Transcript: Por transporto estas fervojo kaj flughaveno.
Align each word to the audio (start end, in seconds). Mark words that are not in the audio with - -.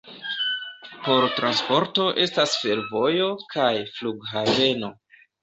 Por 1.07 1.27
transporto 1.39 2.07
estas 2.23 2.57
fervojo 2.63 3.29
kaj 3.53 3.71
flughaveno. 3.93 4.93